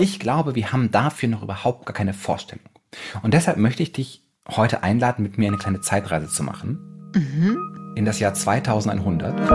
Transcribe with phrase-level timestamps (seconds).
[0.00, 2.64] ich glaube, wir haben dafür noch überhaupt gar keine Vorstellung.
[3.22, 7.12] Und deshalb möchte ich dich heute einladen, mit mir eine kleine Zeitreise zu machen.
[7.14, 7.92] Mhm.
[7.96, 9.50] In das Jahr 2100.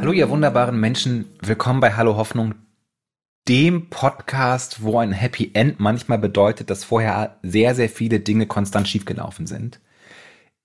[0.00, 2.54] Hallo ihr wunderbaren Menschen, willkommen bei Hallo Hoffnung,
[3.48, 8.88] dem Podcast, wo ein Happy End manchmal bedeutet, dass vorher sehr, sehr viele Dinge konstant
[8.88, 9.80] schiefgelaufen sind.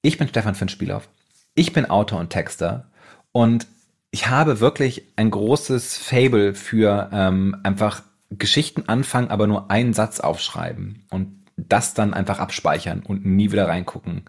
[0.03, 1.07] Ich bin Stefan Finspielhoff.
[1.53, 2.89] Ich bin Autor und Texter
[3.31, 3.67] und
[4.09, 8.01] ich habe wirklich ein großes Fable für ähm, einfach
[8.31, 13.67] Geschichten anfangen, aber nur einen Satz aufschreiben und das dann einfach abspeichern und nie wieder
[13.67, 14.23] reingucken.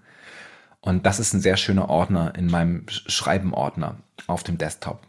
[0.80, 3.96] Und das ist ein sehr schöner Ordner in meinem Schreibenordner
[4.26, 5.00] auf dem Desktop.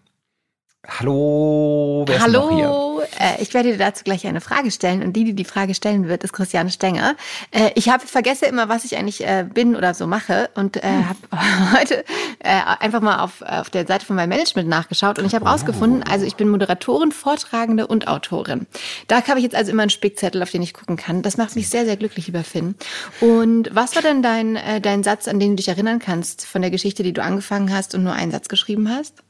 [0.85, 3.07] Hallo, wer Hallo, ist noch hier?
[3.17, 6.09] Äh, ich werde dir dazu gleich eine Frage stellen und die, die die Frage stellen
[6.09, 7.15] wird, ist Christiane Stenger.
[7.51, 10.81] Äh, ich habe vergesse immer, was ich eigentlich äh, bin oder so mache und äh,
[10.81, 11.09] hm.
[11.09, 11.19] habe
[11.79, 12.03] heute
[12.39, 15.49] äh, einfach mal auf, auf der Seite von meinem Management nachgeschaut und ich habe oh.
[15.49, 18.67] rausgefunden, also ich bin Moderatorin, Vortragende und Autorin.
[19.07, 21.21] Da habe ich jetzt also immer einen Spickzettel, auf den ich gucken kann.
[21.21, 22.75] Das macht mich sehr, sehr glücklich, lieber Finn.
[23.21, 26.61] Und was war denn dein, äh, dein Satz, an den du dich erinnern kannst von
[26.61, 29.22] der Geschichte, die du angefangen hast und nur einen Satz geschrieben hast?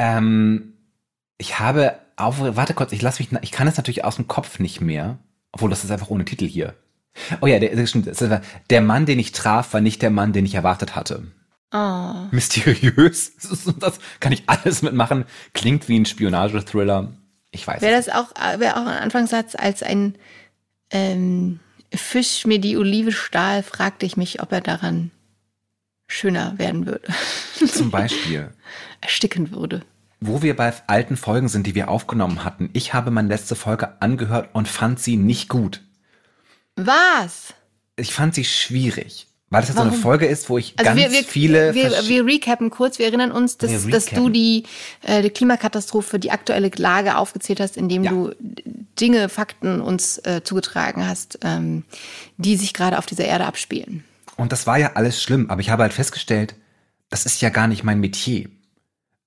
[0.00, 0.72] Ähm,
[1.36, 4.58] ich habe auf, warte kurz, ich lasse mich, ich kann es natürlich aus dem Kopf
[4.58, 5.18] nicht mehr,
[5.52, 6.74] obwohl das ist einfach ohne Titel hier.
[7.42, 10.08] Oh ja, der, das stimmt, das war, der Mann, den ich traf, war nicht der
[10.08, 11.24] Mann, den ich erwartet hatte.
[11.72, 12.14] Oh.
[12.30, 13.32] Mysteriös.
[13.78, 15.26] Das kann ich alles mitmachen.
[15.52, 17.12] Klingt wie ein Spionage-Thriller.
[17.50, 17.82] Ich weiß.
[17.82, 20.16] Wäre das auch, wäre auch ein Anfangssatz als ein
[20.90, 21.60] ähm,
[21.92, 25.10] Fisch mir die Olive stahl, fragte ich mich, ob er daran
[26.06, 27.08] schöner werden würde.
[27.66, 28.50] Zum Beispiel.
[29.00, 29.82] Ersticken würde.
[30.20, 32.70] Wo wir bei alten Folgen sind, die wir aufgenommen hatten.
[32.72, 35.82] Ich habe meine letzte Folge angehört und fand sie nicht gut.
[36.76, 37.54] Was?
[37.96, 39.26] Ich fand sie schwierig.
[39.52, 41.74] Weil das jetzt so eine Folge ist, wo ich also ganz wir, wir, viele.
[41.74, 43.00] Wir, wir recappen kurz.
[43.00, 44.62] Wir erinnern uns, dass, dass du die,
[45.02, 48.12] äh, die Klimakatastrophe, die aktuelle Lage aufgezählt hast, indem ja.
[48.12, 48.30] du
[49.00, 51.82] Dinge, Fakten uns äh, zugetragen hast, ähm,
[52.36, 54.04] die sich gerade auf dieser Erde abspielen.
[54.36, 56.54] Und das war ja alles schlimm, aber ich habe halt festgestellt,
[57.08, 58.48] das ist ja gar nicht mein Metier.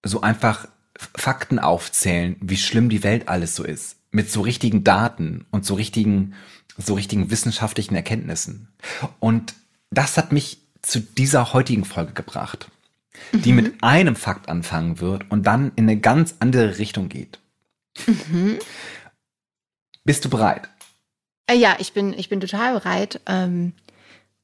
[0.04, 0.68] So einfach
[0.98, 3.98] Fakten aufzählen, wie schlimm die Welt alles so ist.
[4.12, 6.36] Mit so richtigen Daten und so richtigen,
[6.78, 8.68] so richtigen wissenschaftlichen Erkenntnissen.
[9.20, 9.56] Und
[9.90, 12.70] das hat mich zu dieser heutigen Folge gebracht,
[13.32, 13.56] die mhm.
[13.56, 17.40] mit einem Fakt anfangen wird und dann in eine ganz andere Richtung geht.
[18.06, 18.60] Mhm.
[20.04, 20.70] Bist du bereit?
[21.48, 23.22] Äh, ja, ich bin, ich bin total bereit.
[23.26, 23.74] Ähm,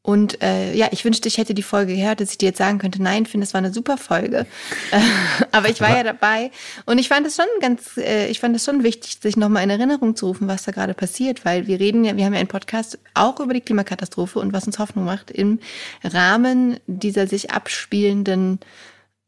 [0.02, 2.80] und äh, ja, ich wünschte, ich hätte die Folge gehört, dass ich dir jetzt sagen
[2.80, 4.46] könnte, nein, finde, es war eine super Folge.
[5.52, 6.52] aber ich war ja dabei.
[6.86, 9.70] Und ich fand es schon ganz, äh, ich fand es schon wichtig, sich nochmal in
[9.70, 12.48] Erinnerung zu rufen, was da gerade passiert, weil wir reden ja, wir haben ja einen
[12.48, 15.60] Podcast auch über die Klimakatastrophe und was uns Hoffnung macht im
[16.04, 18.62] Rahmen dieser sich abspielenden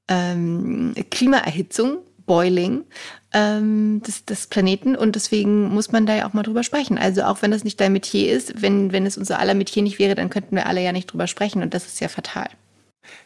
[0.08, 2.84] ähm, Klimaerhitzung Boiling
[3.34, 6.98] ähm, des, des Planeten und deswegen muss man da ja auch mal drüber sprechen.
[6.98, 10.00] Also auch wenn das nicht dein Metier ist, wenn, wenn es unser aller Metier nicht
[10.00, 12.50] wäre, dann könnten wir alle ja nicht drüber sprechen und das ist ja fatal.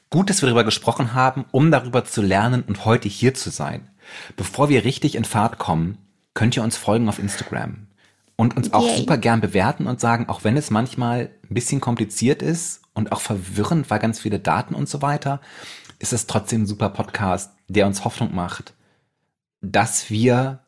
[0.09, 3.89] Gut, dass wir darüber gesprochen haben, um darüber zu lernen und heute hier zu sein.
[4.35, 5.97] Bevor wir richtig in Fahrt kommen,
[6.34, 7.88] könnt ihr uns folgen auf Instagram
[8.35, 8.97] und uns auch Yay.
[8.97, 13.22] super gern bewerten und sagen, auch wenn es manchmal ein bisschen kompliziert ist und auch
[13.22, 15.41] verwirrend, weil ganz viele Daten und so weiter,
[15.97, 18.73] ist es trotzdem ein super Podcast, der uns Hoffnung macht
[19.71, 20.59] dass wir,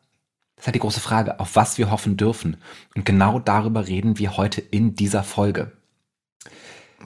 [0.56, 2.56] das ist halt die große Frage, auf was wir hoffen dürfen.
[2.94, 5.72] Und genau darüber reden wir heute in dieser Folge.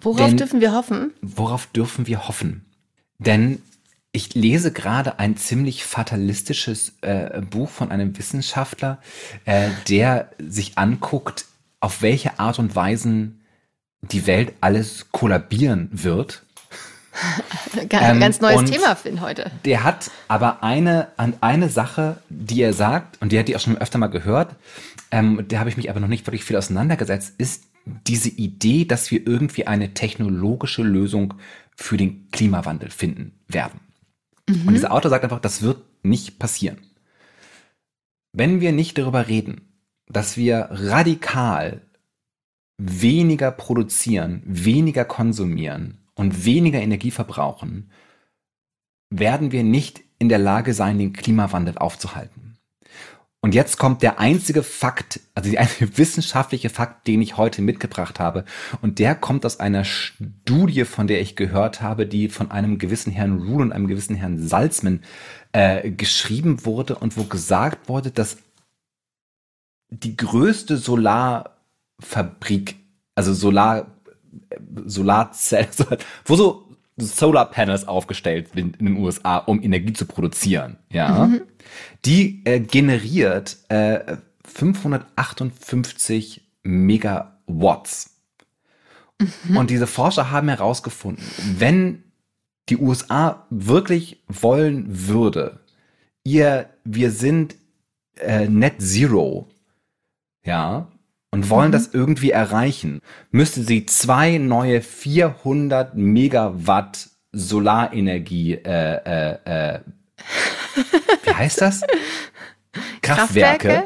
[0.01, 1.13] Worauf Denn, dürfen wir hoffen?
[1.21, 2.65] Worauf dürfen wir hoffen?
[3.19, 3.63] Denn
[4.13, 9.01] ich lese gerade ein ziemlich fatalistisches äh, Buch von einem Wissenschaftler,
[9.45, 11.47] äh, der sich anguckt,
[11.81, 13.41] auf welche Art und Weisen
[14.03, 16.45] die Welt alles kollabieren wird
[17.89, 19.51] ganz, ganz neues ähm, Thema, Finn, heute.
[19.65, 23.61] Der hat aber eine, an eine Sache, die er sagt, und die hat die auch
[23.61, 24.57] schon öfter mal gehört,
[25.11, 29.11] ähm, der habe ich mich aber noch nicht wirklich viel auseinandergesetzt, ist diese Idee, dass
[29.11, 31.35] wir irgendwie eine technologische Lösung
[31.75, 33.81] für den Klimawandel finden werden.
[34.49, 34.69] Mhm.
[34.69, 36.79] Und dieser Autor sagt einfach, das wird nicht passieren.
[38.33, 39.73] Wenn wir nicht darüber reden,
[40.07, 41.83] dass wir radikal
[42.79, 47.91] weniger produzieren, weniger konsumieren, und weniger Energie verbrauchen,
[49.11, 52.43] werden wir nicht in der Lage sein, den Klimawandel aufzuhalten.
[53.45, 58.21] Und jetzt kommt der einzige Fakt, also der einzige wissenschaftliche Fakt, den ich heute mitgebracht
[58.21, 58.45] habe.
[58.81, 63.13] Und der kommt aus einer Studie, von der ich gehört habe, die von einem gewissen
[63.13, 65.01] Herrn Rule und einem gewissen Herrn Salzman
[65.51, 68.37] äh, geschrieben wurde und wo gesagt wurde, dass
[69.91, 72.77] die größte Solarfabrik,
[73.17, 73.87] also Solar
[74.85, 75.69] Solarzellen,
[76.25, 81.43] wo so Solar Panels aufgestellt sind in den USA, um Energie zu produzieren, ja, mhm.
[82.05, 88.21] die äh, generiert äh, 558 Megawatts.
[89.19, 89.57] Mhm.
[89.57, 91.25] Und diese Forscher haben herausgefunden,
[91.57, 92.05] wenn
[92.69, 95.61] die USA wirklich wollen würde,
[96.25, 97.57] ihr, wir sind
[98.17, 99.49] äh, Net Zero,
[100.45, 100.92] ja,
[101.33, 101.73] und wollen mhm.
[101.73, 103.01] das irgendwie erreichen,
[103.31, 109.81] müsste sie zwei neue 400 Megawatt Solarenergie, äh, äh, äh,
[111.25, 111.81] wie heißt das?
[113.03, 113.85] Kraftwerke,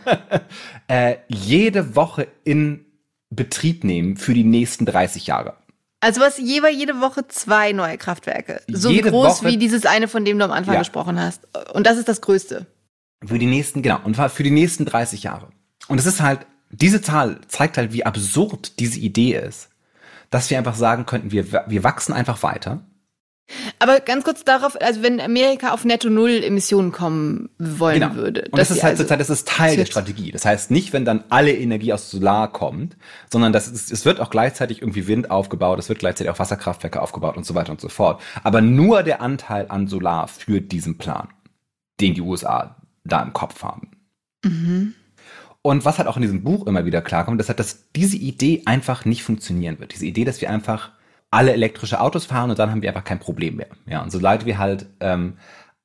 [0.88, 2.84] äh, jede Woche in
[3.30, 5.54] Betrieb nehmen für die nächsten 30 Jahre.
[6.00, 8.62] Also was jeweils jede Woche zwei neue Kraftwerke.
[8.68, 10.80] So jede groß Woche wie dieses eine, von dem du am Anfang ja.
[10.80, 11.46] gesprochen hast.
[11.74, 12.66] Und das ist das Größte.
[13.24, 15.50] Für die nächsten, genau, und für die nächsten 30 Jahre.
[15.90, 19.70] Und es ist halt, diese Zahl zeigt halt, wie absurd diese Idee ist,
[20.30, 22.84] dass wir einfach sagen könnten, wir, wir wachsen einfach weiter.
[23.80, 28.14] Aber ganz kurz darauf, also wenn Amerika auf Netto Null Emissionen kommen wollen genau.
[28.14, 28.42] würde.
[28.52, 30.30] Und das ist halt also zurzeit, das ist Teil der Strategie.
[30.30, 32.96] Das heißt nicht, wenn dann alle Energie aus Solar kommt,
[33.28, 37.02] sondern das ist, es wird auch gleichzeitig irgendwie Wind aufgebaut, es wird gleichzeitig auch Wasserkraftwerke
[37.02, 38.22] aufgebaut und so weiter und so fort.
[38.44, 41.30] Aber nur der Anteil an Solar führt diesen Plan,
[42.00, 43.90] den die USA da im Kopf haben.
[44.44, 44.94] Mhm.
[45.62, 48.62] Und was halt auch in diesem Buch immer wieder klarkommt, ist halt, dass diese Idee
[48.64, 49.92] einfach nicht funktionieren wird.
[49.92, 50.92] Diese Idee, dass wir einfach
[51.30, 53.68] alle elektrische Autos fahren und dann haben wir einfach kein Problem mehr.
[53.86, 55.36] Ja, und sobald wir halt ähm,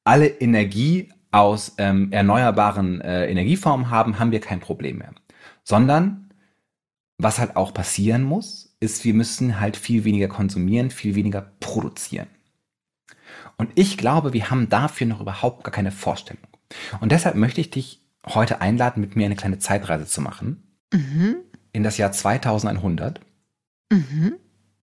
[0.04, 5.14] alle Energie aus ähm, erneuerbaren äh, Energieformen haben, haben wir kein Problem mehr.
[5.64, 6.34] Sondern
[7.18, 12.28] was halt auch passieren muss, ist, wir müssen halt viel weniger konsumieren, viel weniger produzieren.
[13.58, 16.44] Und ich glaube, wir haben dafür noch überhaupt gar keine Vorstellung.
[17.00, 20.78] Und deshalb möchte ich dich heute einladen, mit mir eine kleine Zeitreise zu machen.
[20.94, 21.38] Mhm.
[21.72, 23.20] In das Jahr 2100.
[23.92, 24.36] Mhm.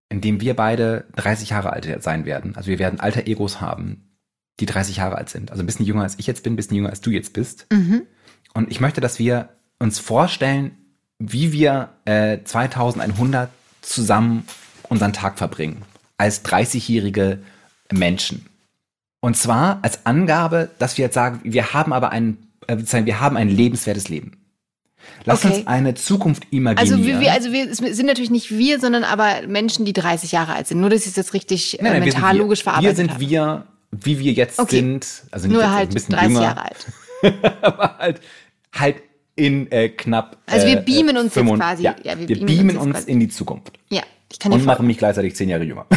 [0.09, 2.55] In dem wir beide 30 Jahre alt sein werden.
[2.55, 4.17] Also wir werden alter Egos haben,
[4.59, 5.51] die 30 Jahre alt sind.
[5.51, 7.65] Also ein bisschen jünger als ich jetzt bin, ein bisschen jünger als du jetzt bist.
[7.71, 8.03] Mhm.
[8.53, 9.49] Und ich möchte, dass wir
[9.79, 10.77] uns vorstellen,
[11.19, 13.49] wie wir äh, 2100
[13.81, 14.45] zusammen
[14.89, 15.81] unseren Tag verbringen.
[16.17, 17.39] Als 30-jährige
[17.91, 18.45] Menschen.
[19.19, 22.37] Und zwar als Angabe, dass wir jetzt sagen, wir haben aber ein,
[22.67, 24.43] äh, wir haben ein lebenswertes Leben.
[25.25, 25.57] Lass okay.
[25.57, 27.01] uns eine Zukunft imaginieren.
[27.01, 30.67] Also wir, also wir sind natürlich nicht wir, sondern aber Menschen, die 30 Jahre alt
[30.67, 30.79] sind.
[30.79, 33.19] Nur, dass ich es jetzt richtig nein, nein, äh, mental logisch verarbeitet Wir sind habe.
[33.19, 34.77] wir, wie wir jetzt okay.
[34.77, 35.07] sind.
[35.31, 36.87] Also Nur halt ein bisschen 30 jünger, Jahre alt.
[37.61, 38.21] aber halt,
[38.73, 38.95] halt
[39.35, 40.37] in äh, knapp.
[40.45, 41.83] Also wir äh, beamen uns 5, jetzt quasi.
[41.83, 43.79] Ja, ja wir, wir, beamen, beamen uns, uns in die Zukunft.
[43.89, 45.85] Ja, ich kann Und machen mich gleichzeitig zehn Jahre jünger.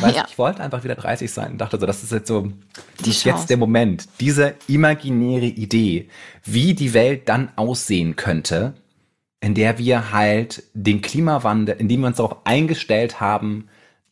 [0.06, 0.26] Weißt, ja.
[0.28, 2.52] Ich wollte einfach wieder 30 sein und dachte so, das ist jetzt so,
[3.04, 6.08] ist jetzt der Moment, diese imaginäre Idee,
[6.44, 8.74] wie die Welt dann aussehen könnte,
[9.40, 13.68] in der wir halt den Klimawandel, in dem wir uns darauf eingestellt haben,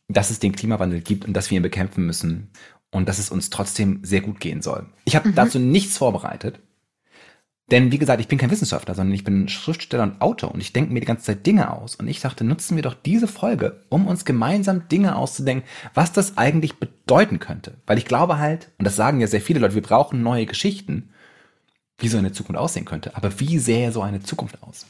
[0.07, 2.49] dass es den Klimawandel gibt und dass wir ihn bekämpfen müssen
[2.91, 4.87] und dass es uns trotzdem sehr gut gehen soll.
[5.05, 5.35] Ich habe mhm.
[5.35, 6.59] dazu nichts vorbereitet.
[7.71, 10.73] Denn wie gesagt, ich bin kein Wissenschaftler, sondern ich bin Schriftsteller und Autor und ich
[10.73, 11.95] denke mir die ganze Zeit Dinge aus.
[11.95, 16.37] Und ich dachte, nutzen wir doch diese Folge, um uns gemeinsam Dinge auszudenken, was das
[16.37, 17.75] eigentlich bedeuten könnte.
[17.85, 21.09] Weil ich glaube halt, und das sagen ja sehr viele Leute, wir brauchen neue Geschichten,
[21.99, 23.15] wie so eine Zukunft aussehen könnte.
[23.15, 24.85] Aber wie sähe so eine Zukunft aus?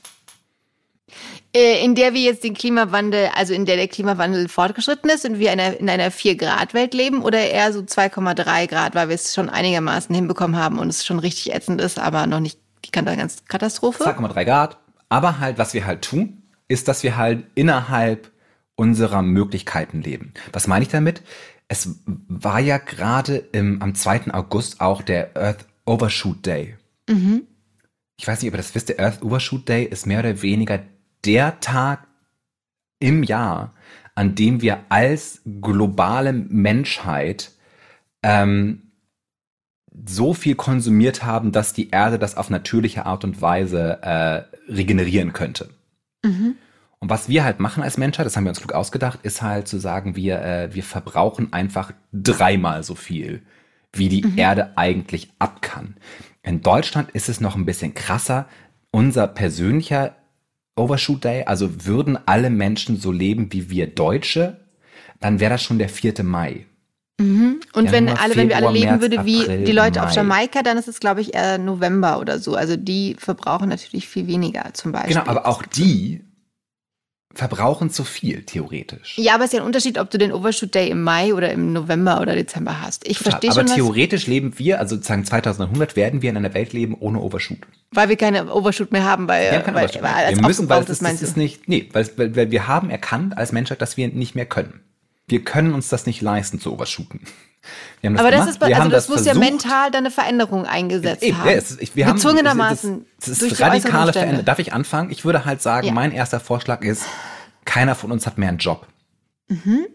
[1.56, 5.40] Äh, in der wir jetzt den Klimawandel, also in der der Klimawandel fortgeschritten ist und
[5.40, 9.34] wir in einer, in einer 4-Grad-Welt leben oder eher so 2,3 Grad, weil wir es
[9.34, 12.60] schon einigermaßen hinbekommen haben und es schon richtig ätzend ist, aber noch nicht
[12.92, 14.04] die ganz Katastrophe.
[14.04, 14.78] 2,3 Grad.
[15.10, 18.32] Aber halt, was wir halt tun, ist, dass wir halt innerhalb
[18.76, 20.34] unserer Möglichkeiten leben.
[20.54, 21.22] Was meine ich damit?
[21.68, 24.34] Es war ja gerade am 2.
[24.34, 26.78] August auch der Earth Overshoot Day.
[27.10, 27.44] Mhm.
[28.18, 30.82] Ich weiß nicht, ob ihr das wisst, der Earth Overshoot Day ist mehr oder weniger
[31.26, 32.08] der Tag
[33.00, 33.74] im Jahr,
[34.16, 37.52] an dem wir als globale Menschheit
[38.24, 38.89] ähm,
[40.08, 45.34] so viel konsumiert haben, dass die Erde das auf natürliche Art und Weise äh, regenerieren
[45.34, 45.70] könnte.
[46.24, 46.56] Mhm.
[47.00, 49.68] Und was wir halt machen als Menschheit, das haben wir uns klug ausgedacht, ist halt
[49.68, 53.42] zu sagen, wir, äh, wir verbrauchen einfach dreimal so viel,
[53.94, 54.38] wie die mhm.
[54.38, 55.96] Erde eigentlich ab kann.
[56.44, 58.48] In Deutschland ist es noch ein bisschen krasser.
[58.92, 60.16] Unser persönlicher
[60.76, 64.58] Overshoot Day, also würden alle Menschen so leben wie wir Deutsche,
[65.20, 66.24] dann wäre das schon der 4.
[66.24, 66.66] Mai.
[67.20, 67.60] Mhm.
[67.74, 70.06] Und Januar, wenn alle, wenn wir alle leben würden wie April, die Leute Mai.
[70.06, 72.56] auf Jamaika, dann ist es, glaube ich, eher November oder so.
[72.56, 75.16] Also die verbrauchen natürlich viel weniger zum Beispiel.
[75.16, 76.22] Genau, aber auch die
[77.34, 79.18] verbrauchen zu viel, theoretisch.
[79.18, 81.52] Ja, aber es ist ja ein Unterschied, ob du den Overshoot Day im Mai oder
[81.52, 83.08] im November oder Dezember hast.
[83.08, 83.68] Ich verstehe schon.
[83.68, 87.60] Aber theoretisch leben wir, also sozusagen 2100, werden wir in einer Welt leben ohne Overshoot.
[87.92, 90.84] Weil wir keine Overshoot mehr haben, weil, wir, haben weil, Overshoot weil wir müssen, weil
[90.84, 94.08] das, das ist nicht, nee, weil, weil, weil wir haben erkannt als Menschheit, dass wir
[94.08, 94.82] nicht mehr können.
[95.30, 97.22] Wir können uns das nicht leisten zu overshooten.
[98.02, 99.36] Das aber das ist, also das, das muss versucht.
[99.36, 101.50] ja mental dann eine Veränderung eingesetzt Eben, haben.
[101.50, 102.92] Ja, es, ich, wir Gezwungenermaßen.
[102.92, 104.46] Haben, das, das ist radikale Veränderung.
[104.46, 105.12] Darf ich anfangen?
[105.12, 105.94] Ich würde halt sagen, ja.
[105.94, 107.06] mein erster Vorschlag ist,
[107.66, 108.88] keiner von uns hat mehr einen Job.
[109.50, 109.88] Mhm.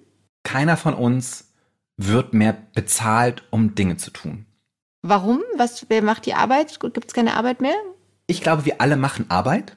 [0.43, 1.53] Keiner von uns
[1.97, 4.47] wird mehr bezahlt, um Dinge zu tun.
[5.03, 5.43] Warum?
[5.57, 6.79] Was, wer macht die Arbeit?
[6.81, 7.77] Gibt es keine Arbeit mehr?
[8.27, 9.75] Ich glaube, wir alle machen Arbeit.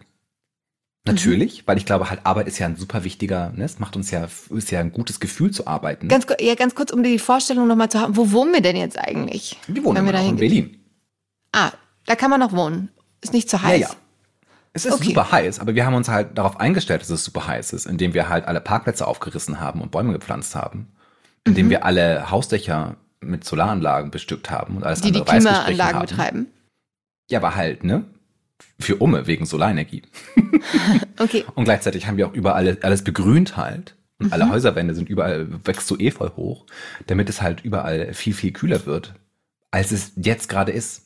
[1.07, 1.67] Natürlich, mhm.
[1.67, 3.63] weil ich glaube, halt Arbeit ist ja ein super wichtiger, ne?
[3.63, 6.07] es macht uns ja, ist ja ein gutes Gefühl zu arbeiten.
[6.07, 8.97] Ganz, ja, ganz kurz, um die Vorstellung nochmal zu haben, wo wohnen wir denn jetzt
[8.97, 9.57] eigentlich?
[9.67, 10.77] Wir wohnen wir in Berlin.
[11.51, 11.71] Ah,
[12.05, 12.89] da kann man noch wohnen.
[13.21, 13.81] Ist nicht zu heiß.
[13.81, 13.95] Ja, ja.
[14.73, 15.05] Es ist okay.
[15.05, 18.13] super heiß, aber wir haben uns halt darauf eingestellt, dass es super heiß ist, indem
[18.13, 20.87] wir halt alle Parkplätze aufgerissen haben und Bäume gepflanzt haben.
[21.45, 21.71] Indem mhm.
[21.71, 26.47] wir alle Hausdächer mit Solaranlagen bestückt haben und alles die andere die Klimaanlagen betreiben.
[27.29, 28.05] Ja, aber halt, ne?
[28.79, 30.03] Für Umme wegen Solarenergie.
[31.19, 31.45] okay.
[31.55, 33.95] Und gleichzeitig haben wir auch überall alles begrünt halt.
[34.19, 34.33] Und mhm.
[34.33, 36.65] alle Häuserwände sind überall, wächst so Efeu hoch,
[37.05, 39.13] damit es halt überall viel, viel kühler wird,
[39.71, 41.03] als es jetzt gerade ist.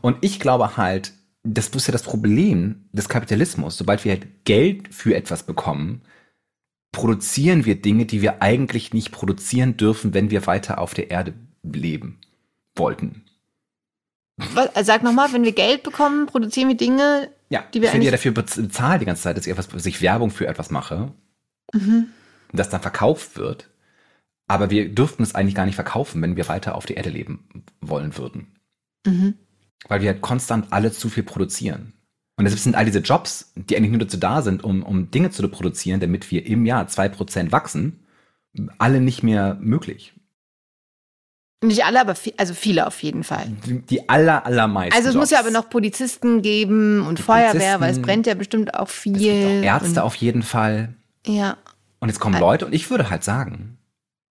[0.00, 3.78] Und ich glaube halt, das ist ja das Problem des Kapitalismus.
[3.78, 6.02] Sobald wir halt Geld für etwas bekommen,
[6.92, 11.34] produzieren wir Dinge, die wir eigentlich nicht produzieren dürfen, wenn wir weiter auf der Erde
[11.62, 12.18] leben
[12.74, 13.25] wollten.
[14.36, 17.94] Was, äh, sag nochmal, wenn wir Geld bekommen, produzieren wir Dinge, ja, die wir ich
[17.94, 20.70] werde ja dafür bezahlt die ganze Zeit, dass ich, etwas, dass ich Werbung für etwas
[20.70, 21.12] mache,
[21.72, 22.08] mhm.
[22.52, 23.70] das dann verkauft wird.
[24.48, 27.64] Aber wir dürften es eigentlich gar nicht verkaufen, wenn wir weiter auf der Erde leben
[27.80, 28.58] wollen würden.
[29.06, 29.34] Mhm.
[29.88, 31.94] Weil wir halt konstant alle zu viel produzieren.
[32.36, 35.30] Und deshalb sind all diese Jobs, die eigentlich nur dazu da sind, um, um Dinge
[35.30, 38.06] zu produzieren, damit wir im Jahr zwei Prozent wachsen,
[38.78, 40.12] alle nicht mehr möglich.
[41.62, 43.46] Nicht alle, aber viel, also viele auf jeden Fall.
[43.64, 44.94] Die aller, allermeisten.
[44.94, 45.22] Also es Jobs.
[45.22, 49.16] muss ja aber noch Polizisten geben und Feuerwehr, weil es brennt ja bestimmt auch viel.
[49.16, 50.94] Es gibt auch Ärzte auf jeden Fall.
[51.26, 51.56] Ja.
[51.98, 53.78] Und jetzt kommen Leute und ich würde halt sagen,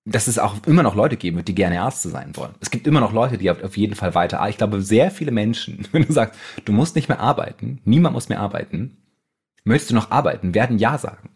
[0.06, 2.54] dass es auch immer noch Leute geben wird, die gerne Ärzte sein wollen.
[2.60, 4.48] Es gibt immer noch Leute, die auf jeden Fall weiter.
[4.48, 8.30] Ich glaube, sehr viele Menschen, wenn du sagst, du musst nicht mehr arbeiten, niemand muss
[8.30, 8.98] mehr arbeiten,
[9.64, 11.30] möchtest du noch arbeiten, werden Ja sagen.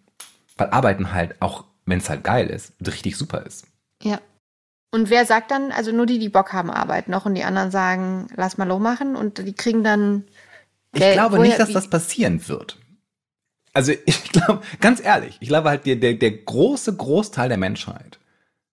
[0.55, 3.65] Weil Arbeiten halt, auch wenn es halt geil ist, richtig super ist.
[4.03, 4.19] Ja.
[4.91, 7.71] Und wer sagt dann, also nur die, die Bock haben, arbeiten noch und die anderen
[7.71, 10.25] sagen, lass mal low machen und die kriegen dann.
[10.93, 12.77] Ich glaube woher, nicht, dass das passieren wird.
[13.73, 18.19] Also ich glaube, ganz ehrlich, ich glaube halt, der, der, der große Großteil der Menschheit,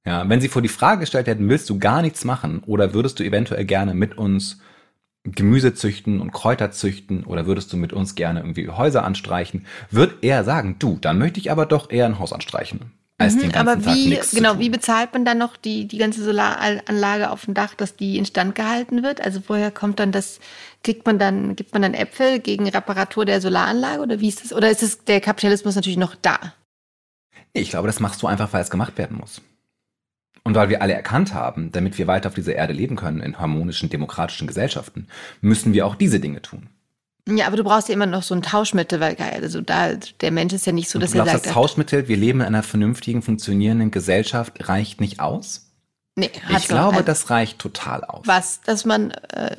[0.06, 3.18] ja, wenn sie vor die Frage gestellt hätten, willst du gar nichts machen oder würdest
[3.18, 4.61] du eventuell gerne mit uns
[5.25, 10.23] Gemüse züchten und Kräuter züchten oder würdest du mit uns gerne irgendwie Häuser anstreichen, wird
[10.23, 13.52] er sagen, du, dann möchte ich aber doch eher ein Haus anstreichen als mhm, den
[13.52, 17.44] ganzen aber wie, Tag Genau, wie bezahlt man dann noch die, die ganze Solaranlage auf
[17.46, 19.20] dem Dach, dass die instand gehalten wird?
[19.20, 20.38] Also woher kommt dann das,
[20.85, 24.52] kriegt man dann, gibt man dann Äpfel gegen Reparatur der Solaranlage oder wie ist das?
[24.52, 26.54] Oder ist es der Kapitalismus natürlich noch da?
[27.52, 29.40] Ich glaube, das machst du einfach, weil es gemacht werden muss.
[30.44, 33.38] Und weil wir alle erkannt haben, damit wir weiter auf dieser Erde leben können in
[33.38, 35.08] harmonischen, demokratischen Gesellschaften,
[35.40, 36.68] müssen wir auch diese Dinge tun.
[37.28, 40.52] Ja, aber du brauchst ja immer noch so ein Tauschmittel, weil also da der Mensch
[40.52, 43.21] ist ja nicht so, dass du er sagt, das Tauschmittel, wir leben in einer vernünftigen,
[43.21, 45.73] funktionierenden Gesellschaft, reicht nicht aus?
[46.14, 48.26] Nee, ich glaube, halt das reicht total aus.
[48.26, 49.56] Was, dass man äh,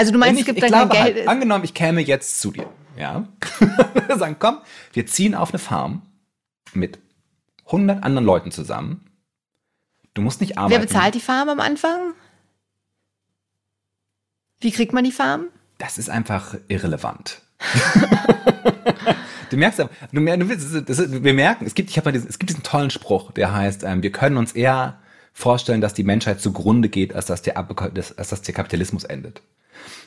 [0.00, 1.28] also du meinst, ich, es gibt ich dann glaube, kein halt, Geld.
[1.28, 3.28] angenommen, ich käme jetzt zu dir, ja,
[4.16, 4.58] sagen, komm,
[4.94, 6.02] wir ziehen auf eine Farm
[6.72, 6.98] mit
[7.66, 9.06] 100 anderen Leuten zusammen.
[10.14, 10.72] Du musst nicht arbeiten.
[10.72, 12.14] Wer bezahlt die Farm am Anfang?
[14.60, 15.48] Wie kriegt man die Farm?
[15.80, 17.42] Das ist einfach irrelevant.
[19.50, 22.50] du merkst aber, du, du willst, das wir merken, es gibt, ich habe es gibt
[22.50, 24.98] diesen tollen Spruch, der heißt, ähm, wir können uns eher
[25.32, 29.42] vorstellen, dass die Menschheit zugrunde geht, als dass der, als dass der Kapitalismus endet.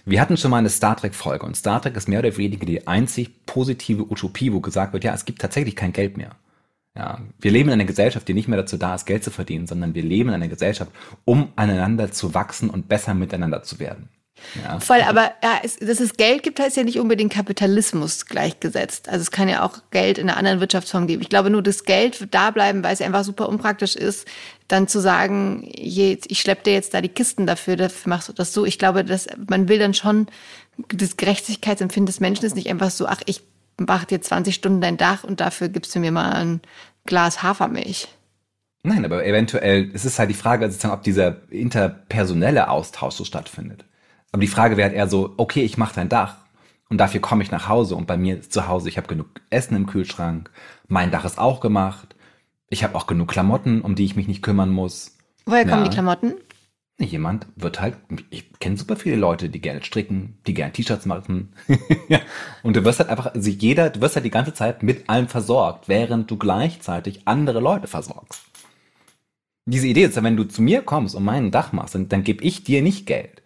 [0.05, 2.65] Wir hatten schon mal eine Star Trek Folge und Star Trek ist mehr oder weniger
[2.65, 6.35] die einzig positive Utopie, wo gesagt wird, ja, es gibt tatsächlich kein Geld mehr.
[6.95, 9.65] Ja, wir leben in einer Gesellschaft, die nicht mehr dazu da ist, Geld zu verdienen,
[9.65, 10.91] sondern wir leben in einer Gesellschaft,
[11.25, 14.09] um aneinander zu wachsen und besser miteinander zu werden.
[14.63, 14.79] Ja.
[14.79, 19.09] Voll, aber ja, es, dass es Geld gibt, heißt ja nicht unbedingt Kapitalismus gleichgesetzt.
[19.09, 21.21] Also es kann ja auch Geld in einer anderen Wirtschaftsform geben.
[21.21, 24.27] Ich glaube nur, das Geld wird da bleiben, weil es einfach super unpraktisch ist,
[24.67, 28.53] dann zu sagen, ich schleppe dir jetzt da die Kisten dafür, dafür machst du das
[28.53, 28.65] so.
[28.65, 30.27] Ich glaube, dass man will dann schon,
[30.89, 33.41] das Gerechtigkeitsempfinden des Menschen ist nicht einfach so, ach, ich
[33.79, 36.61] mache dir 20 Stunden dein Dach und dafür gibst du mir mal ein
[37.05, 38.07] Glas Hafermilch.
[38.85, 43.85] Nein, aber eventuell, es ist halt die Frage, ob dieser interpersonelle Austausch so stattfindet.
[44.33, 46.37] Aber die Frage wäre halt eher so, okay, ich mache dein Dach,
[46.89, 49.75] Und dafür komme ich nach Hause und bei mir zu Hause, ich habe genug Essen
[49.75, 50.51] im Kühlschrank,
[50.87, 52.15] mein Dach ist auch gemacht,
[52.67, 55.17] ich habe auch genug Klamotten, um die ich mich nicht kümmern muss.
[55.45, 55.89] Woher kommen ja.
[55.89, 56.33] die Klamotten?
[56.99, 57.97] Jemand wird halt,
[58.29, 61.53] ich kenne super viele Leute, die gerne stricken, die gerne T-Shirts machen.
[62.63, 65.27] Und du wirst halt einfach, also jeder, du wirst halt die ganze Zeit mit allem
[65.27, 68.41] versorgt, während du gleichzeitig andere Leute versorgst.
[69.65, 72.23] Diese Idee ist ja, wenn du zu mir kommst und meinen Dach machst, dann, dann
[72.23, 73.42] gebe ich dir nicht Geld.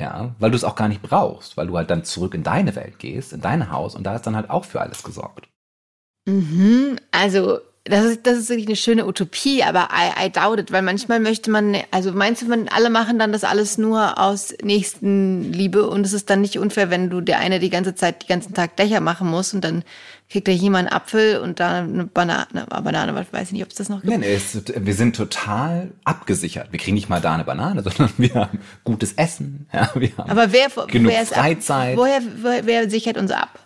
[0.00, 2.74] Ja, weil du es auch gar nicht brauchst, weil du halt dann zurück in deine
[2.74, 5.46] Welt gehst, in dein Haus und da ist dann halt auch für alles gesorgt.
[6.26, 10.72] Mhm, also das ist, das ist wirklich eine schöne Utopie, aber I, I doubt it,
[10.72, 14.54] weil manchmal möchte man, also meinst du, man, alle machen dann das alles nur aus
[14.62, 18.28] Nächstenliebe und es ist dann nicht unfair, wenn du der eine die ganze Zeit, den
[18.28, 19.84] ganzen Tag Dächer machen muss und dann
[20.30, 23.70] kriegt er jemand einen Apfel und da eine Banane, eine Banane, weiß ich nicht, ob
[23.70, 24.12] es das noch gibt.
[24.12, 26.70] Nein, es, wir sind total abgesichert.
[26.70, 30.30] Wir kriegen nicht mal da eine Banane, sondern wir haben gutes Essen, ja, wir haben
[30.30, 31.94] aber wer, genug wer Freizeit.
[31.94, 33.58] Ab, woher, woher, wer sichert uns ab?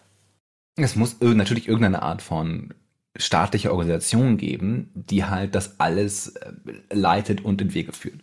[0.77, 2.75] Es muss natürlich irgendeine Art von
[3.17, 6.53] staatliche Organisation geben, die halt das alles äh,
[6.91, 8.21] leitet und in Wege führt.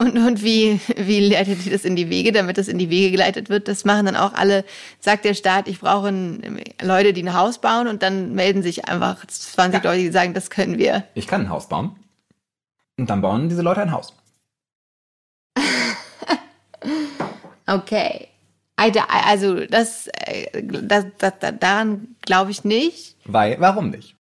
[0.00, 3.10] Und, und wie, wie leitet die das in die Wege, damit das in die Wege
[3.10, 3.66] geleitet wird?
[3.66, 4.64] Das machen dann auch alle,
[5.00, 6.08] sagt der Staat, ich brauche
[6.80, 9.90] Leute, die ein Haus bauen und dann melden sich einfach 20 ja.
[9.90, 11.02] Leute, die sagen, das können wir.
[11.14, 11.96] Ich kann ein Haus bauen.
[12.96, 14.14] Und dann bauen diese Leute ein Haus.
[17.66, 18.28] okay.
[18.76, 23.16] Also das, äh, das, das, daran glaube ich nicht.
[23.24, 24.17] Weil, warum nicht?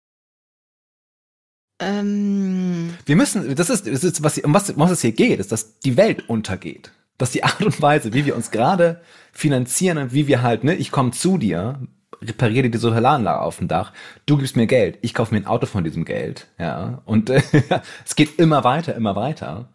[1.83, 2.95] Ähm.
[3.05, 5.53] Wir müssen, das ist, das ist was, um was, um was es hier geht, ist,
[5.53, 6.93] dass die Welt untergeht.
[7.19, 9.01] Dass die Art und Weise, wie wir uns gerade
[9.33, 11.81] finanzieren und wie wir halt, ne, ich komme zu dir,
[12.21, 13.93] repariere dir die Solaranlage auf dem Dach,
[14.27, 17.43] du gibst mir Geld, ich kaufe mir ein Auto von diesem Geld, ja, und äh,
[18.07, 19.69] es geht immer weiter, immer weiter.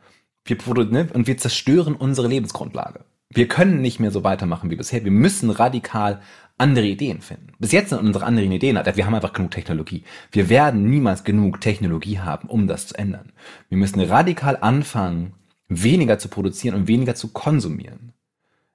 [0.46, 3.02] Wir ne, und wir zerstören unsere Lebensgrundlage.
[3.30, 5.04] Wir können nicht mehr so weitermachen wie bisher.
[5.04, 6.22] Wir müssen radikal
[6.58, 7.54] andere Ideen finden.
[7.60, 10.04] Bis jetzt sind unsere anderen Ideen, wir haben einfach genug Technologie.
[10.32, 13.32] Wir werden niemals genug Technologie haben, um das zu ändern.
[13.70, 15.34] Wir müssen radikal anfangen,
[15.68, 18.14] weniger zu produzieren und weniger zu konsumieren.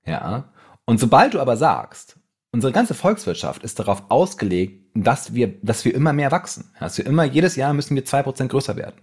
[0.06, 0.52] Ja.
[0.84, 2.16] Und sobald du aber sagst,
[2.52, 6.70] unsere ganze Volkswirtschaft ist darauf ausgelegt, dass wir, dass wir immer mehr wachsen.
[6.78, 8.96] Dass wir immer, jedes Jahr müssen wir zwei Prozent größer werden.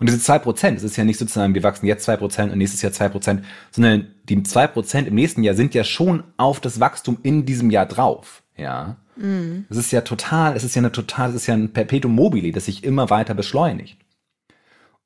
[0.00, 2.58] Und diese zwei Prozent, das ist ja nicht sozusagen, wir wachsen jetzt zwei Prozent und
[2.58, 6.60] nächstes Jahr zwei Prozent, sondern die zwei Prozent im nächsten Jahr sind ja schon auf
[6.60, 8.42] das Wachstum in diesem Jahr drauf.
[8.56, 8.96] Ja.
[9.16, 9.66] Mhm.
[9.70, 12.52] Es ist ja total, es ist ja eine total, es ist ja ein Perpetuum mobile,
[12.52, 13.98] das sich immer weiter beschleunigt.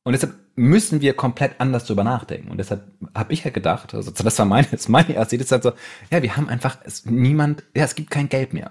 [0.05, 2.51] Und deshalb müssen wir komplett anders drüber nachdenken.
[2.51, 2.83] Und deshalb
[3.15, 5.62] habe ich ja gedacht, also das war meine, das ist meine erste Idee, ist halt
[5.62, 5.73] so,
[6.11, 8.71] ja, wir haben einfach, es, niemand, ja, es gibt kein Geld mehr.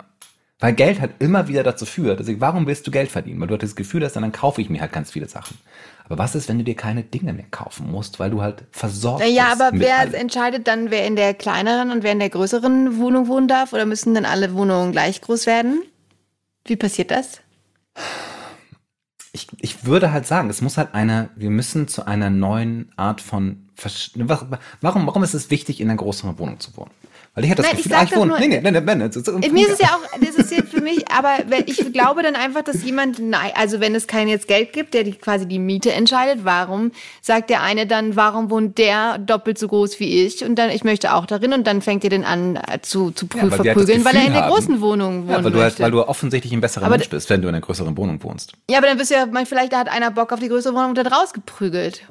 [0.60, 3.39] Weil Geld halt immer wieder dazu führt, dass ich, warum willst du Geld verdienen?
[3.39, 5.58] Weil du halt das Gefühl hast, dann kaufe ich mir halt ganz viele Sachen.
[6.10, 9.24] Aber was ist, wenn du dir keine Dinge mehr kaufen musst, weil du halt versorgt
[9.24, 9.36] bist?
[9.36, 10.13] Ja, aber wer allem?
[10.13, 13.74] entscheidet dann, wer in der kleineren und wer in der größeren Wohnung wohnen darf?
[13.74, 15.82] Oder müssen dann alle Wohnungen gleich groß werden?
[16.65, 17.41] Wie passiert das?
[19.34, 23.22] Ich, ich würde halt sagen, es muss halt eine, wir müssen zu einer neuen Art
[23.22, 23.67] von,
[24.15, 26.91] warum, warum ist es wichtig, in einer größeren Wohnung zu wohnen?
[27.38, 28.39] Weil ich hatte das Nein, Gefühl, ich ah, ich wohne.
[28.39, 31.08] Nee, nee, nee, nee, nee, Mir ist es ja auch, das ist jetzt für mich,
[31.12, 31.36] aber
[31.67, 35.04] ich glaube dann einfach, dass jemand, nein, also wenn es kein jetzt Geld gibt, der
[35.04, 39.67] die, quasi die Miete entscheidet, warum sagt der eine dann, warum wohnt der doppelt so
[39.67, 42.56] groß wie ich und dann, ich möchte auch darin und dann fängt ihr den an
[42.56, 45.38] äh, zu, zu ja, verprügeln, weil er in der großen Wohnung wohnt.
[45.38, 47.54] Ja, weil du, halt, weil du offensichtlich ein besserer aber Mensch bist, wenn du in
[47.54, 48.54] einer größeren Wohnung wohnst.
[48.67, 50.97] Ja, aber dann bist du ja, vielleicht hat einer Bock auf die größere Wohnung und
[50.97, 52.02] dann rausgeprügelt.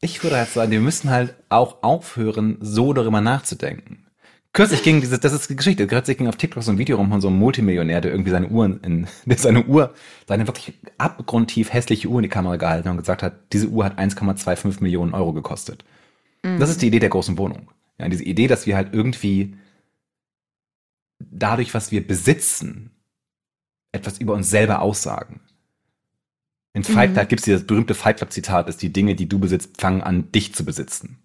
[0.00, 4.07] Ich würde halt sagen, wir müssen halt auch aufhören, so darüber nachzudenken.
[4.52, 7.10] Kürzlich ging diese, das ist die Geschichte, kürzlich ging auf TikTok so ein Video rum
[7.10, 9.94] von so einem Multimillionär, der irgendwie seine Uhren in, der seine Uhr,
[10.26, 13.98] seine wirklich abgrundtief hässliche Uhr in die Kamera gehalten und gesagt hat, diese Uhr hat
[13.98, 15.84] 1,25 Millionen Euro gekostet.
[16.42, 16.58] Mhm.
[16.58, 17.70] Das ist die Idee der großen Wohnung.
[17.98, 19.56] Ja, diese Idee, dass wir halt irgendwie
[21.18, 22.90] dadurch, was wir besitzen,
[23.92, 25.40] etwas über uns selber aussagen.
[26.74, 27.28] In Fight Club mhm.
[27.28, 30.30] gibt es dieses berühmte Fight Club Zitat, ist die Dinge, die du besitzt, fangen an,
[30.32, 31.18] dich zu besitzen.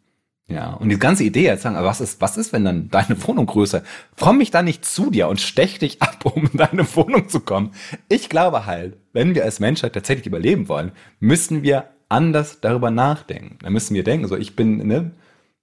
[0.48, 3.22] Ja, und die ganze Idee jetzt sagen, aber was ist, was ist, wenn dann deine
[3.26, 3.82] Wohnung größer?
[4.20, 7.40] Komm mich da nicht zu dir und stech dich ab, um in deine Wohnung zu
[7.40, 7.72] kommen.
[8.10, 13.58] Ich glaube halt, wenn wir als Menschheit tatsächlich überleben wollen, müssen wir anders darüber nachdenken.
[13.62, 15.12] Dann müssen wir denken, so ich bin, ne,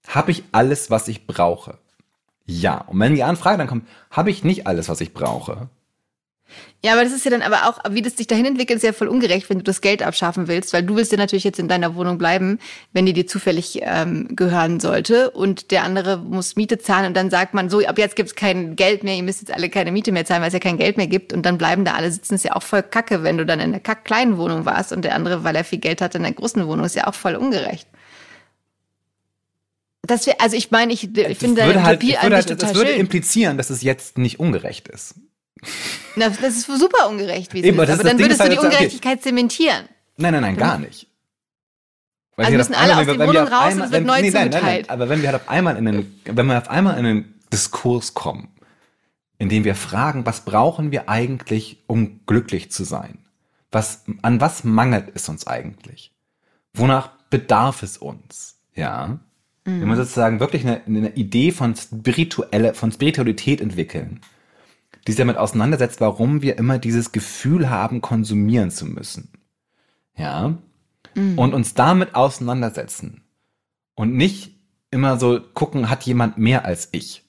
[0.08, 1.78] habe ich alles, was ich brauche?
[2.46, 2.78] Ja.
[2.78, 5.68] Und wenn die Anfrage dann kommt, habe ich nicht alles, was ich brauche?
[6.82, 8.94] Ja, aber das ist ja dann aber auch, wie das sich dahin entwickelt, ist ja
[8.94, 11.68] voll ungerecht, wenn du das Geld abschaffen willst, weil du willst ja natürlich jetzt in
[11.68, 12.58] deiner Wohnung bleiben,
[12.92, 17.28] wenn die dir zufällig ähm, gehören sollte und der andere muss Miete zahlen und dann
[17.28, 20.10] sagt man so, ab jetzt gibt's kein Geld mehr, ihr müsst jetzt alle keine Miete
[20.10, 22.34] mehr zahlen, weil es ja kein Geld mehr gibt und dann bleiben da alle sitzen,
[22.34, 25.04] ist ja auch voll kacke, wenn du dann in einer kack kleinen Wohnung warst und
[25.04, 27.36] der andere, weil er viel Geld hatte, in einer großen Wohnung, ist ja auch voll
[27.36, 27.86] ungerecht.
[30.02, 32.58] Das wär, also ich meine, ich, ich finde deine halt, Utopie würde an sich halt,
[32.60, 33.00] total das würde schön.
[33.00, 35.14] implizieren, dass es jetzt nicht ungerecht ist.
[36.16, 37.90] Na, das ist super ungerecht, wie es Eben, ist.
[37.90, 38.66] aber dann Ding, würdest du die halt, okay.
[38.66, 39.88] Ungerechtigkeit zementieren.
[40.16, 41.06] Nein, nein, nein, gar nicht.
[42.36, 44.00] Weil Also wir müssen alle einmal- aus wenn Wohnung auf raus und einmal- es wird
[44.00, 44.90] wenn- neu nee, nein, nein, nein, zugeteilt.
[44.90, 48.14] Aber wenn wir halt auf einmal in einen, wenn wir auf einmal in einen Diskurs
[48.14, 48.48] kommen,
[49.38, 53.18] in dem wir fragen, was brauchen wir eigentlich, um glücklich zu sein?
[53.70, 56.12] Was, an was mangelt es uns eigentlich?
[56.74, 58.58] Wonach bedarf es uns?
[58.74, 59.18] Ja.
[59.64, 64.20] Wenn wir sozusagen wirklich eine, eine Idee von spirituelle, von Spiritualität entwickeln,
[65.06, 69.30] die sich damit auseinandersetzt, warum wir immer dieses Gefühl haben, konsumieren zu müssen.
[70.16, 70.58] Ja.
[71.14, 73.22] Und uns damit auseinandersetzen.
[73.94, 74.54] Und nicht
[74.90, 77.24] immer so gucken, hat jemand mehr als ich?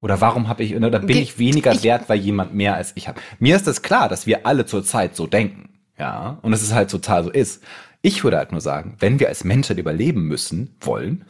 [0.00, 2.92] Oder warum habe ich, oder bin Ge- ich weniger ich- wert, weil jemand mehr als
[2.94, 3.16] ich hat?
[3.38, 5.70] Mir ist das klar, dass wir alle zurzeit so denken.
[5.98, 6.38] Ja.
[6.42, 7.62] Und dass es halt total so ist.
[8.02, 11.24] Ich würde halt nur sagen, wenn wir als Menschen überleben müssen, wollen,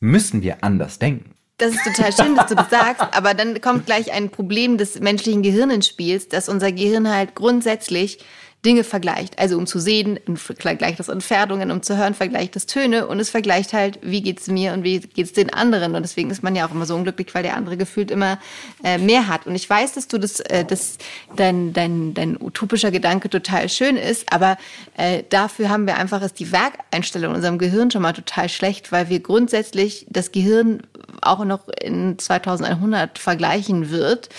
[0.00, 1.30] müssen wir anders denken.
[1.58, 5.00] Das ist total schön, dass du das sagst, aber dann kommt gleich ein Problem des
[5.00, 5.42] menschlichen
[5.82, 8.18] Spiel, dass unser Gehirn halt grundsätzlich
[8.66, 9.38] Dinge vergleicht.
[9.38, 13.30] Also um zu sehen, vergleicht das Entfernungen, um zu hören, vergleicht das Töne und es
[13.30, 15.94] vergleicht halt, wie geht's mir und wie geht's den anderen.
[15.94, 18.38] Und deswegen ist man ja auch immer so unglücklich, weil der andere gefühlt immer
[18.82, 19.46] äh, mehr hat.
[19.46, 20.98] Und ich weiß, dass du das, äh, dass
[21.36, 24.58] dein, dein, dein utopischer Gedanke total schön ist, aber
[24.96, 28.90] äh, dafür haben wir einfach ist die Werkeinstellung in unserem Gehirn schon mal total schlecht,
[28.90, 30.82] weil wir grundsätzlich das Gehirn
[31.22, 34.30] auch noch in 2100 vergleichen wird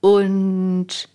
[0.00, 1.08] und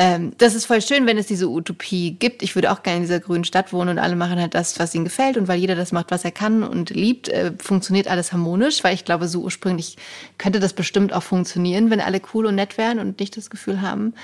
[0.00, 2.42] ähm, das ist voll schön, wenn es diese Utopie gibt.
[2.42, 4.94] Ich würde auch gerne in dieser grünen Stadt wohnen und alle machen halt das, was
[4.94, 5.36] ihnen gefällt.
[5.36, 8.82] Und weil jeder das macht, was er kann und liebt, äh, funktioniert alles harmonisch.
[8.82, 9.98] Weil ich glaube, so ursprünglich
[10.38, 13.82] könnte das bestimmt auch funktionieren, wenn alle cool und nett wären und nicht das Gefühl
[13.82, 14.14] haben,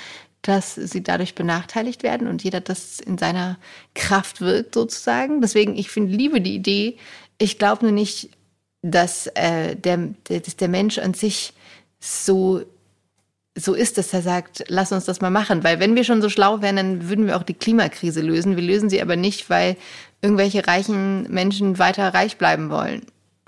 [0.41, 3.59] dass sie dadurch benachteiligt werden und jeder das in seiner
[3.95, 5.43] Kraft wirkt sozusagen.
[5.43, 6.97] Deswegen, ich finde, liebe die Idee.
[7.37, 8.31] Ich glaube nur nicht,
[8.81, 11.53] dass, äh, der, dass der Mensch an sich
[12.01, 12.63] so
[13.59, 15.65] so ist, dass er sagt, lass uns das mal machen.
[15.65, 18.55] Weil wenn wir schon so schlau wären, dann würden wir auch die Klimakrise lösen.
[18.57, 19.77] Wir lösen sie aber nicht, weil
[20.21, 23.03] irgendwelche reichen Menschen weiter reich bleiben wollen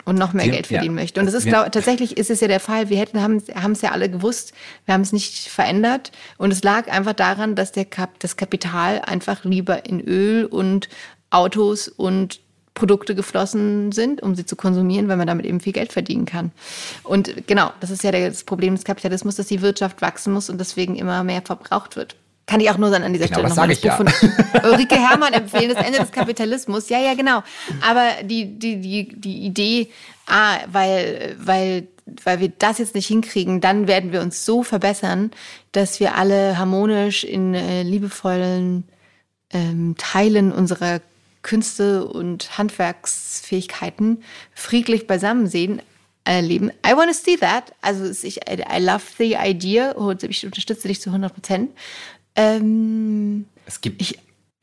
[0.07, 0.77] und noch mehr Die- Geld ja.
[0.79, 1.21] verdienen möchten.
[1.21, 2.89] Und das ist, Wir- glaube tatsächlich ist es ja der Fall.
[2.89, 4.55] Wir hätten, haben, haben es ja alle gewusst.
[4.87, 6.11] Wir haben es nicht verändert.
[6.39, 10.89] Und es lag einfach daran, dass der Kap, das Kapital einfach lieber in Öl und
[11.31, 12.41] Autos und
[12.79, 16.53] Produkte geflossen sind, um sie zu konsumieren, weil man damit eben viel Geld verdienen kann.
[17.03, 20.59] Und genau, das ist ja das Problem des Kapitalismus, dass die Wirtschaft wachsen muss und
[20.59, 22.17] deswegen immer mehr verbraucht wird.
[22.47, 24.07] Kann ich auch nur dann an dieser Genau, Stelle nochmal das Buch von
[24.71, 26.89] Ulrike Herrmann empfehlen, das Ende des Kapitalismus.
[26.89, 27.43] Ja, ja, genau.
[27.87, 29.89] Aber die, die, die, die Idee,
[30.27, 31.89] ah, weil, weil,
[32.25, 35.31] weil wir das jetzt nicht hinkriegen, dann werden wir uns so verbessern,
[35.73, 38.85] dass wir alle harmonisch in äh, liebevollen
[39.51, 41.01] ähm, Teilen unserer
[41.43, 44.23] Künste und Handwerksfähigkeiten
[44.55, 45.81] friedlich beisammen sehen,
[46.25, 46.71] äh, leben.
[46.87, 47.73] I want to see that.
[47.81, 51.71] Also ich, I love the idea und ich unterstütze dich zu 100 Prozent.
[52.37, 54.03] Ähm, Es gibt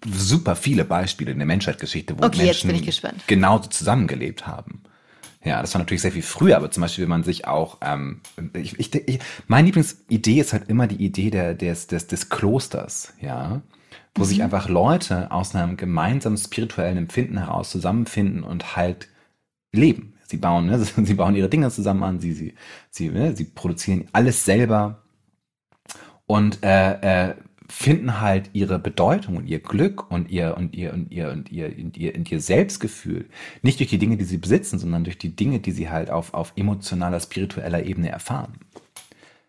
[0.05, 4.83] super viele Beispiele in der Menschheitsgeschichte, wo Okay, Menschen ich genauso zusammengelebt haben.
[5.43, 8.21] Ja, das war natürlich sehr viel früher, aber zum Beispiel, wenn man sich auch, ähm,
[8.53, 13.13] ich, ich, ich, meine Lieblingsidee ist halt immer die Idee der, des, des, des Klosters,
[13.21, 13.61] ja,
[14.17, 14.25] wo Mhm.
[14.25, 19.09] sich einfach Leute aus einem gemeinsamen spirituellen Empfinden heraus zusammenfinden und halt
[19.73, 20.13] leben.
[20.27, 22.55] Sie bauen, ne, sie bauen ihre Dinge zusammen an, sie, sie,
[22.91, 25.03] sie, ne, sie produzieren alles selber
[26.27, 27.35] und äh, äh,
[27.69, 31.67] finden halt ihre Bedeutung und ihr Glück und ihr und ihr und ihr und ihr
[31.77, 33.25] und ihr, und ihr Selbstgefühl
[33.63, 36.33] nicht durch die Dinge, die sie besitzen, sondern durch die Dinge, die sie halt auf
[36.33, 38.53] auf emotionaler, spiritueller Ebene erfahren.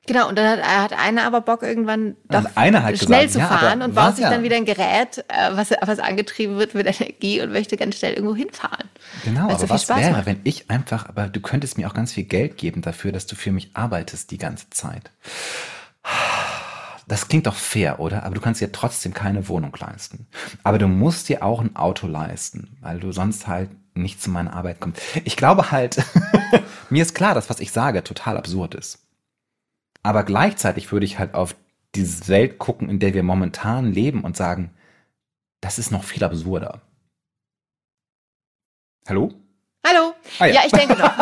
[0.06, 3.38] Genau, und dann hat, hat einer aber Bock irgendwann doch Und hat schnell gesagt, zu
[3.38, 4.30] ja, fahren und was baut sich ja?
[4.30, 8.14] dann wieder ein Gerät, äh, was, was angetrieben wird mit Energie und möchte ganz schnell
[8.14, 8.88] irgendwo hinfahren.
[9.24, 10.26] Genau, aber so was Spaß wäre, macht.
[10.26, 13.36] wenn ich einfach, aber du könntest mir auch ganz viel Geld geben dafür, dass du
[13.36, 15.10] für mich arbeitest die ganze Zeit.
[17.08, 18.24] Das klingt doch fair, oder?
[18.24, 20.26] Aber du kannst dir trotzdem keine Wohnung leisten.
[20.64, 24.52] Aber du musst dir auch ein Auto leisten, weil du sonst halt nicht zu meiner
[24.54, 25.00] Arbeit kommst.
[25.24, 26.04] Ich glaube halt,
[26.90, 29.05] mir ist klar, dass was ich sage total absurd ist.
[30.06, 31.56] Aber gleichzeitig würde ich halt auf
[31.96, 34.72] diese Welt gucken, in der wir momentan leben und sagen,
[35.60, 36.80] das ist noch viel absurder.
[39.08, 39.34] Hallo?
[39.88, 40.14] Hallo?
[40.38, 40.54] Ah, ja.
[40.54, 40.60] ja.
[40.66, 41.10] ich denke doch.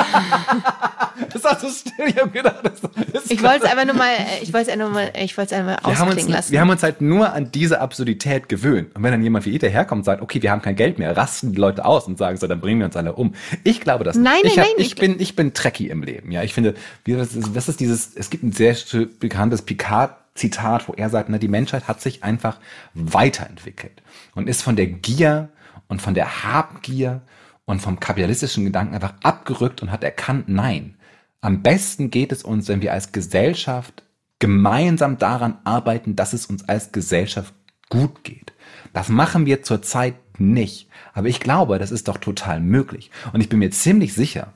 [1.32, 4.10] Das war so still, ich hab gedacht, das ist Ich wollte es einfach nur mal,
[4.14, 6.50] äh, ich wollte es einfach mal, ich wollte es einfach uns, ausklingen lassen.
[6.52, 8.94] wir haben uns halt nur an diese Absurdität gewöhnt.
[8.96, 11.16] Und wenn dann jemand wie ihr daherkommt und sagt, okay, wir haben kein Geld mehr,
[11.16, 13.34] rasten die Leute aus und sagen so, dann bringen wir uns alle um.
[13.62, 14.46] Ich glaube das Nein, nicht.
[14.52, 16.32] ich, nein, hab, nein, ich, ich- bin, ich bin Trekkie im Leben.
[16.32, 16.74] Ja, ich finde,
[17.06, 18.74] das ist, das ist dieses, es gibt ein sehr
[19.20, 22.58] bekanntes Picard-Zitat, wo er sagt, na, die Menschheit hat sich einfach
[22.94, 24.02] weiterentwickelt
[24.34, 25.48] und ist von der Gier
[25.86, 27.22] und von der Habgier
[27.66, 30.96] und vom kapitalistischen Gedanken einfach abgerückt und hat erkannt, nein,
[31.40, 34.02] am besten geht es uns, wenn wir als Gesellschaft
[34.38, 37.54] gemeinsam daran arbeiten, dass es uns als Gesellschaft
[37.88, 38.52] gut geht.
[38.92, 40.88] Das machen wir zurzeit nicht.
[41.12, 43.10] Aber ich glaube, das ist doch total möglich.
[43.32, 44.52] Und ich bin mir ziemlich sicher,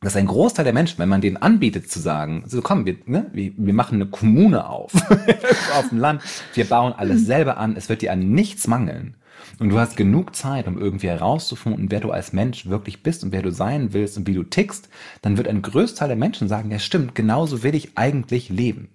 [0.00, 3.26] dass ein Großteil der Menschen, wenn man denen anbietet zu sagen, so komm, wir, ne,
[3.32, 4.92] wir, wir machen eine Kommune auf,
[5.74, 6.22] auf dem Land,
[6.54, 9.16] wir bauen alles selber an, es wird dir an nichts mangeln.
[9.58, 13.32] Und du hast genug Zeit, um irgendwie herauszufinden, wer du als Mensch wirklich bist und
[13.32, 14.88] wer du sein willst und wie du tickst,
[15.22, 18.88] dann wird ein Großteil der Menschen sagen, ja stimmt, genauso will ich eigentlich leben.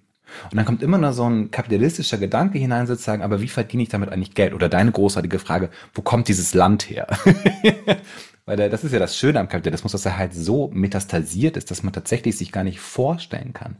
[0.50, 3.88] Und dann kommt immer noch so ein kapitalistischer Gedanke hinein, sozusagen, aber wie verdiene ich
[3.88, 4.54] damit eigentlich Geld?
[4.54, 7.06] Oder deine großartige Frage, wo kommt dieses Land her?
[8.44, 11.82] Weil das ist ja das Schöne am Kapitalismus, dass er halt so metastasiert ist, dass
[11.82, 13.76] man tatsächlich sich gar nicht vorstellen kann,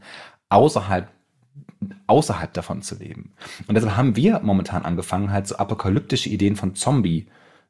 [0.49, 1.07] außerhalb
[2.07, 3.33] außerhalb davon zu leben.
[3.67, 7.27] Und deshalb haben wir momentan angefangen, halt so apokalyptische Ideen von Zombie,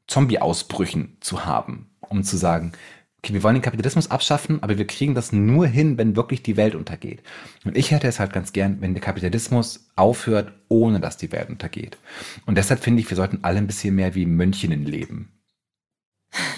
[0.08, 2.72] Zombie-Ausbrüchen zu haben, um zu sagen,
[3.20, 6.56] okay, wir wollen den Kapitalismus abschaffen, aber wir kriegen das nur hin, wenn wirklich die
[6.56, 7.22] Welt untergeht.
[7.66, 11.50] Und ich hätte es halt ganz gern, wenn der Kapitalismus aufhört, ohne dass die Welt
[11.50, 11.98] untergeht.
[12.46, 15.32] Und deshalb finde ich, wir sollten alle ein bisschen mehr wie Mönchinnen leben.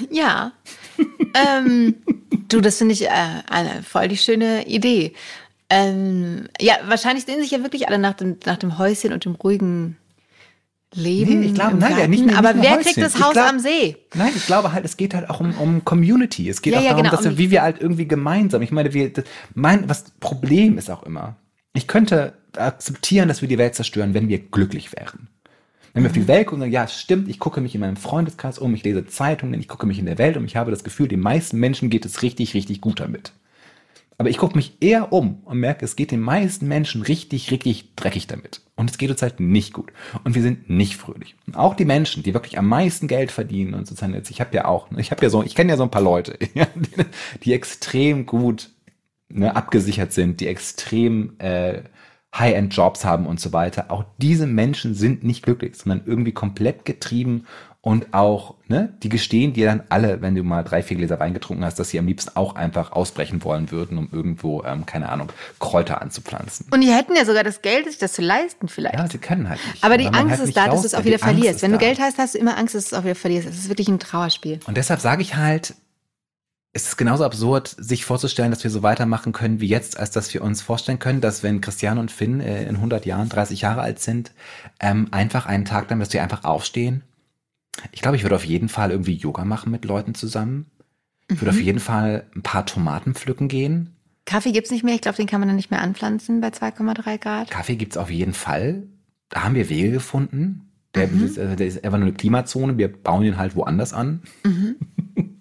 [0.09, 0.51] Ja.
[1.33, 1.95] ähm,
[2.49, 5.13] du, das finde ich äh, eine voll die schöne Idee.
[5.69, 9.36] Ähm, ja, wahrscheinlich sehen sich ja wirklich alle nach dem, nach dem Häuschen und dem
[9.36, 9.97] ruhigen
[10.95, 11.41] Leben.
[11.41, 12.84] Nee, ich glaube, nein, ja, nicht, nicht Aber nur wer Häuschen.
[12.93, 13.95] kriegt das Haus glaub, am See?
[14.15, 16.49] Nein, ich glaube halt, es geht halt auch um, um Community.
[16.49, 18.63] Es geht Ja, auch ja, darum, genau, dass wir, um- wie wir halt irgendwie gemeinsam,
[18.63, 21.36] ich meine, wir, das, mein, was Problem ist auch immer,
[21.73, 25.27] ich könnte akzeptieren, dass wir die Welt zerstören, wenn wir glücklich wären.
[25.93, 27.95] Wenn wir auf die Welt gucken und sagen, ja, stimmt, ich gucke mich in meinem
[27.97, 30.84] Freundeskreis um, ich lese Zeitungen, ich gucke mich in der Welt um, ich habe das
[30.84, 33.32] Gefühl, den meisten Menschen geht es richtig, richtig gut damit.
[34.19, 37.95] Aber ich gucke mich eher um und merke, es geht den meisten Menschen richtig, richtig
[37.95, 38.60] dreckig damit.
[38.75, 39.93] Und es geht uns halt nicht gut.
[40.25, 41.36] Und wir sind nicht fröhlich.
[41.47, 44.53] Und auch die Menschen, die wirklich am meisten Geld verdienen und sozusagen jetzt, ich habe
[44.53, 47.05] ja auch, ich habe ja so, ich kenne ja so ein paar Leute, die,
[47.43, 48.71] die extrem gut
[49.29, 51.84] ne, abgesichert sind, die extrem äh,
[52.36, 53.89] High-End-Jobs haben und so weiter.
[53.89, 57.45] Auch diese Menschen sind nicht glücklich, sondern irgendwie komplett getrieben
[57.81, 61.33] und auch, ne, die gestehen dir dann alle, wenn du mal drei, vier Gläser Wein
[61.33, 65.07] getrunken hast, dass sie am liebsten auch einfach ausbrechen wollen würden, um irgendwo, ähm, keine
[65.07, 66.67] Ahnung, Kräuter anzupflanzen.
[66.71, 68.95] Und die hätten ja sogar das Geld, sich das zu leisten vielleicht.
[68.95, 69.83] Ja, sie können halt nicht.
[69.83, 71.61] Aber die Angst halt ist da, dass du es auch wieder verlierst.
[71.61, 71.77] Wenn du.
[71.77, 73.47] Geld hast, hast du immer Angst, dass du es auch wieder verlierst.
[73.47, 74.59] Es ist wirklich ein Trauerspiel.
[74.67, 75.73] Und deshalb sage ich halt,
[76.73, 80.33] es ist genauso absurd, sich vorzustellen, dass wir so weitermachen können wie jetzt, als dass
[80.33, 83.81] wir uns vorstellen können, dass wenn Christiane und Finn äh, in 100 Jahren 30 Jahre
[83.81, 84.31] alt sind,
[84.79, 87.03] ähm, einfach einen Tag lang, dass wir einfach aufstehen.
[87.91, 90.65] Ich glaube, ich würde auf jeden Fall irgendwie Yoga machen mit Leuten zusammen.
[91.29, 93.95] Ich würde auf jeden Fall ein paar Tomaten pflücken gehen.
[94.25, 94.95] Kaffee gibt's nicht mehr.
[94.95, 97.49] Ich glaube, den kann man dann nicht mehr anpflanzen bei 2,3 Grad.
[97.51, 98.83] Kaffee gibt's auf jeden Fall.
[99.29, 100.65] Da haben wir Wege gefunden.
[100.95, 101.23] Der, Mhm.
[101.23, 102.77] ist, äh, der ist einfach nur eine Klimazone.
[102.77, 104.23] Wir bauen ihn halt woanders an.
[104.43, 104.75] Mhm.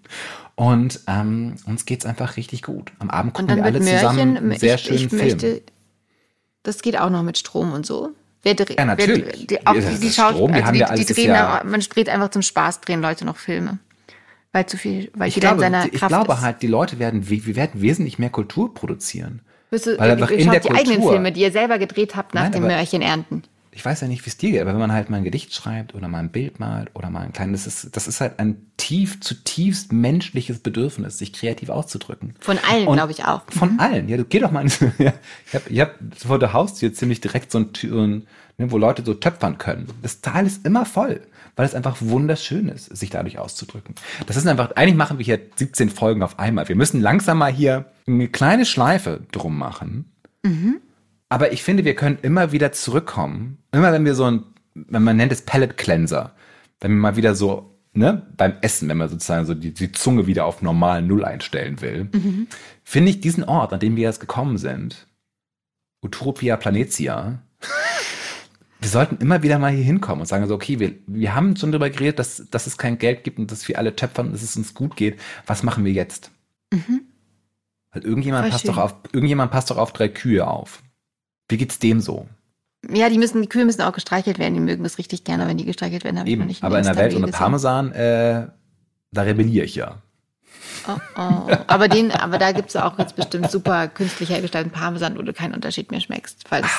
[0.55, 2.93] Und ähm, uns geht's einfach richtig gut.
[2.99, 4.37] Am Abend gucken dann wir alle zusammen Mörchen.
[4.51, 5.23] einen sehr ich, schönen ich Film.
[5.23, 5.63] möchte.
[6.65, 8.11] Das geht auch noch mit Strom und so.
[8.43, 9.25] Wer dreht, Ja, natürlich.
[9.27, 12.31] Wer, die, auch die, das die, Strom, also die, die drehen, ja- man dreht einfach
[12.31, 13.79] zum Spaß, drehen Leute noch Filme.
[14.53, 16.41] Weil zu viel, weil ich jeder glaube, in seiner ich Kraft glaube ist.
[16.41, 19.41] halt, die Leute werden, wir werden wesentlich mehr Kultur produzieren.
[19.71, 21.79] Wirst du, weil ihr, einfach in schaut der die eigenen Kultur- Filme, die ihr selber
[21.79, 23.43] gedreht habt nach Nein, dem Mörchen ernten.
[23.79, 25.55] Ich weiß ja nicht, wie es dir geht, aber wenn man halt mal ein Gedicht
[25.55, 28.41] schreibt oder mal ein Bild malt oder mal ein kleines, das ist, das ist halt
[28.41, 32.35] ein tief, zutiefst menschliches Bedürfnis, sich kreativ auszudrücken.
[32.41, 33.43] Von allen, glaube ich auch.
[33.51, 34.09] Von allen.
[34.09, 34.63] Ja, du geh doch mal.
[34.63, 35.13] in- Ja,
[35.47, 38.27] ich habe ich hab vor der Haustür ziemlich direkt so ein Tür, so ein,
[38.59, 39.87] ne, wo Leute so töpfern können.
[40.03, 41.21] Das Tal ist immer voll,
[41.55, 43.95] weil es einfach wunderschön ist, sich dadurch auszudrücken.
[44.27, 46.69] Das ist einfach, eigentlich machen wir hier 17 Folgen auf einmal.
[46.69, 50.11] Wir müssen langsam mal hier eine kleine Schleife drum machen.
[51.29, 53.59] Aber ich finde, wir können immer wieder zurückkommen.
[53.73, 56.35] Immer wenn wir so ein, wenn man nennt es Palette Cleanser,
[56.81, 60.27] wenn man mal wieder so, ne, beim Essen, wenn man sozusagen so die, die Zunge
[60.27, 62.09] wieder auf normal Null einstellen will,
[62.85, 65.07] finde ich diesen Ort, an dem wir jetzt gekommen sind,
[66.03, 67.43] Utopia Planetia,
[68.81, 71.73] wir sollten immer wieder mal hier hinkommen und sagen so, okay, wir, wir haben schon
[71.73, 74.43] darüber geredet, dass, dass es kein Geld gibt und dass wir alle töpfern und dass
[74.43, 75.19] es uns gut geht.
[75.47, 76.31] Was machen wir jetzt?
[77.91, 78.75] Weil irgendjemand Voll passt schön.
[78.75, 80.83] doch auf, irgendjemand passt doch auf drei Kühe auf.
[81.49, 82.27] Wie geht's dem so?
[82.93, 84.55] Ja, die müssen, die Kühe müssen auch gestreichelt werden.
[84.55, 86.19] Die mögen das richtig gerne, wenn die gestreichelt werden.
[86.19, 86.47] Habe ich Eben.
[86.47, 88.47] nicht Aber in der Welt ohne Parmesan, äh,
[89.11, 89.87] da rebelliere ich ja.
[89.87, 90.03] gesehen.
[90.87, 91.57] Oh, oh.
[91.67, 95.55] Aber, den, aber da gibt's auch jetzt bestimmt super künstlich hergestellten Parmesan, wo du keinen
[95.55, 96.71] Unterschied mehr schmeckst, weil es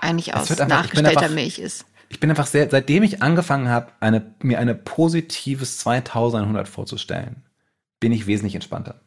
[0.00, 1.86] eigentlich aus einfach- ich nachgestellter einfach- Milch ist.
[2.10, 7.42] Ich bin einfach sehr, seitdem ich angefangen habe, eine, mir eine positives 2100 vorzustellen,
[8.00, 9.00] bin ich wesentlich entspannter.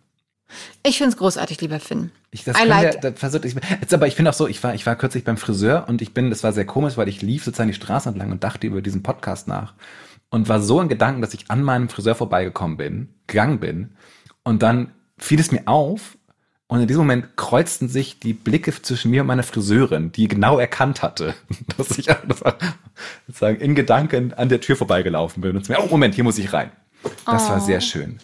[0.88, 2.12] Ich finde es großartig, lieber Finn.
[2.32, 4.73] Ich, das I like ja, versucht, ich, jetzt aber ich finde auch so, ich war,
[4.73, 7.43] ich war kürzlich beim Friseur und ich bin, das war sehr komisch, weil ich lief
[7.43, 9.73] sozusagen die Straße entlang und dachte über diesen Podcast nach
[10.30, 13.97] und war so in Gedanken, dass ich an meinem Friseur vorbeigekommen bin, gegangen bin
[14.43, 16.17] und dann fiel es mir auf
[16.67, 20.58] und in diesem Moment kreuzten sich die Blicke zwischen mir und meiner Friseurin, die genau
[20.58, 21.34] erkannt hatte,
[21.78, 22.08] dass ich
[23.28, 26.54] sozusagen in Gedanken an der Tür vorbeigelaufen bin und mir, oh Moment, hier muss ich
[26.54, 26.71] rein.
[27.26, 27.50] Das oh.
[27.50, 28.19] war sehr schön.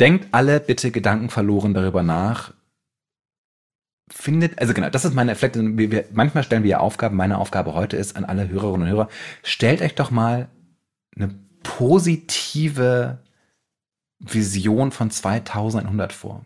[0.00, 2.52] Denkt alle bitte Gedanken verloren darüber nach.
[4.10, 7.74] Findet, also genau, das ist meine, vielleicht, wir, manchmal stellen wir ja Aufgaben, meine Aufgabe
[7.74, 9.08] heute ist an alle Hörerinnen und Hörer,
[9.42, 10.48] stellt euch doch mal
[11.16, 13.18] eine positive
[14.18, 16.44] Vision von 2100 vor.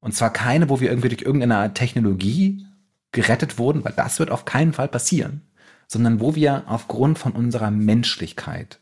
[0.00, 2.66] Und zwar keine, wo wir irgendwie durch irgendeine Technologie
[3.12, 5.42] gerettet wurden, weil das wird auf keinen Fall passieren,
[5.88, 8.80] sondern wo wir aufgrund von unserer Menschlichkeit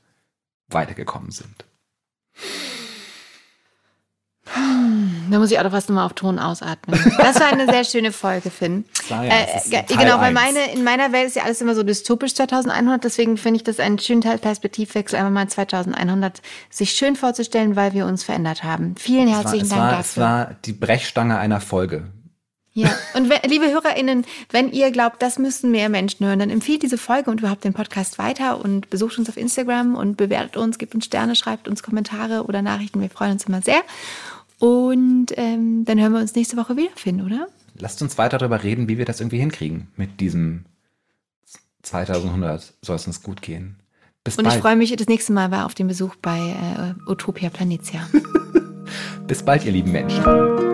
[0.69, 1.65] weitergekommen sind.
[5.31, 6.99] Da muss ich auch noch was nochmal auf Ton ausatmen.
[7.19, 8.85] Das war eine sehr schöne Folge, Finn.
[9.09, 13.03] Ja, äh, genau, weil meine, in meiner Welt ist ja alles immer so dystopisch 2100,
[13.05, 17.93] deswegen finde ich das einen schönen Teil Perspektivwechsel, einfach mal 2100 sich schön vorzustellen, weil
[17.95, 18.95] wir uns verändert haben.
[18.99, 20.23] Vielen herzlichen es war, Dank war, dafür.
[20.23, 22.05] Es war die Brechstange einer Folge.
[22.79, 26.97] Ja, und liebe HörerInnen, wenn ihr glaubt, das müssten mehr Menschen hören, dann empfiehlt diese
[26.97, 30.95] Folge und überhaupt den Podcast weiter und besucht uns auf Instagram und bewertet uns, gebt
[30.95, 33.01] uns Sterne, schreibt uns Kommentare oder Nachrichten.
[33.01, 33.83] Wir freuen uns immer sehr.
[34.59, 37.49] Und ähm, dann hören wir uns nächste Woche wiederfinden, oder?
[37.79, 40.65] Lasst uns weiter darüber reden, wie wir das irgendwie hinkriegen mit diesem
[41.83, 43.77] 2100 soll es uns gut gehen.
[44.25, 44.57] Bis Und bald.
[44.57, 48.07] ich freue mich das nächste Mal auf den Besuch bei äh, Utopia Planitia.
[49.27, 50.68] Bis bald, ihr lieben Menschen.